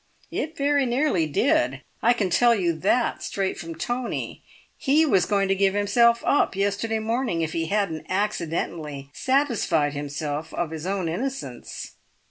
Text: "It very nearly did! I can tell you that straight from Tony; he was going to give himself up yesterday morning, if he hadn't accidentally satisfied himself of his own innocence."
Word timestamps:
"It 0.31 0.57
very 0.57 0.87
nearly 0.87 1.27
did! 1.27 1.83
I 2.01 2.13
can 2.13 2.31
tell 2.31 2.55
you 2.55 2.73
that 2.73 3.21
straight 3.21 3.55
from 3.59 3.75
Tony; 3.75 4.41
he 4.75 5.05
was 5.05 5.27
going 5.27 5.47
to 5.49 5.53
give 5.53 5.75
himself 5.75 6.23
up 6.25 6.55
yesterday 6.55 6.97
morning, 6.97 7.43
if 7.43 7.53
he 7.53 7.67
hadn't 7.67 8.07
accidentally 8.09 9.11
satisfied 9.13 9.93
himself 9.93 10.55
of 10.55 10.71
his 10.71 10.87
own 10.87 11.07
innocence." 11.07 11.91